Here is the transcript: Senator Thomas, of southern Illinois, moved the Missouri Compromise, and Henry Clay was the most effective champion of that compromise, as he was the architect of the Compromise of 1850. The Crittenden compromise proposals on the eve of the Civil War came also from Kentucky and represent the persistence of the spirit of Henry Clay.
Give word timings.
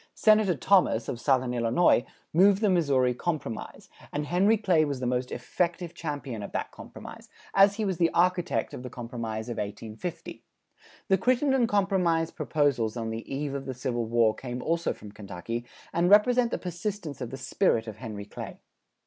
Senator 0.15 0.55
Thomas, 0.55 1.07
of 1.07 1.19
southern 1.19 1.53
Illinois, 1.53 2.03
moved 2.33 2.59
the 2.61 2.71
Missouri 2.71 3.13
Compromise, 3.13 3.87
and 4.11 4.25
Henry 4.25 4.57
Clay 4.57 4.83
was 4.83 4.99
the 4.99 5.05
most 5.05 5.31
effective 5.31 5.93
champion 5.93 6.41
of 6.41 6.51
that 6.53 6.71
compromise, 6.71 7.29
as 7.53 7.75
he 7.75 7.85
was 7.85 7.99
the 7.99 8.09
architect 8.11 8.73
of 8.73 8.81
the 8.81 8.89
Compromise 8.89 9.47
of 9.47 9.57
1850. 9.57 10.43
The 11.07 11.19
Crittenden 11.19 11.67
compromise 11.67 12.31
proposals 12.31 12.97
on 12.97 13.11
the 13.11 13.31
eve 13.31 13.53
of 13.53 13.67
the 13.67 13.75
Civil 13.75 14.05
War 14.07 14.33
came 14.33 14.59
also 14.63 14.91
from 14.91 15.11
Kentucky 15.11 15.65
and 15.93 16.09
represent 16.09 16.49
the 16.49 16.57
persistence 16.57 17.21
of 17.21 17.29
the 17.29 17.37
spirit 17.37 17.85
of 17.85 17.97
Henry 17.97 18.25
Clay. 18.25 18.57